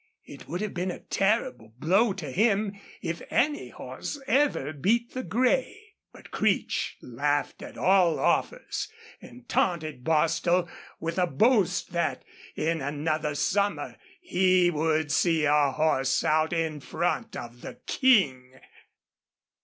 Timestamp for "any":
3.29-3.69